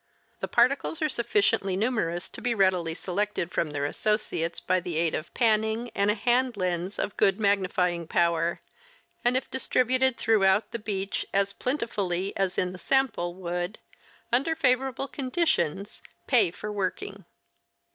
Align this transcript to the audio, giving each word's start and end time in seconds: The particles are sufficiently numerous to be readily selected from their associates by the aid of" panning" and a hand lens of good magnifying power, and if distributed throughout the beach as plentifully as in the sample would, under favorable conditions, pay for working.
The 0.39 0.47
particles 0.47 0.99
are 1.03 1.09
sufficiently 1.09 1.77
numerous 1.77 2.27
to 2.29 2.41
be 2.41 2.55
readily 2.55 2.95
selected 2.95 3.51
from 3.51 3.69
their 3.69 3.85
associates 3.85 4.59
by 4.59 4.79
the 4.79 4.97
aid 4.97 5.13
of" 5.13 5.31
panning" 5.35 5.91
and 5.95 6.09
a 6.09 6.15
hand 6.15 6.57
lens 6.57 6.97
of 6.97 7.15
good 7.17 7.39
magnifying 7.39 8.07
power, 8.07 8.61
and 9.23 9.37
if 9.37 9.51
distributed 9.51 10.17
throughout 10.17 10.71
the 10.71 10.79
beach 10.79 11.23
as 11.31 11.53
plentifully 11.53 12.35
as 12.35 12.57
in 12.57 12.73
the 12.73 12.79
sample 12.79 13.35
would, 13.35 13.77
under 14.33 14.55
favorable 14.55 15.07
conditions, 15.07 16.01
pay 16.25 16.49
for 16.49 16.71
working. 16.71 17.25